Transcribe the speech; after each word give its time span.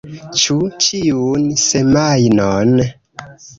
Ĉu 0.43 0.55
ĉiun 0.85 1.45
semajnon? 1.65 2.75